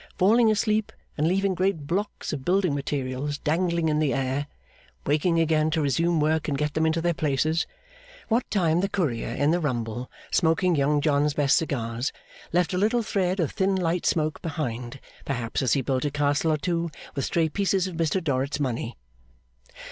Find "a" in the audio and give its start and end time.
12.73-12.79, 16.03-16.09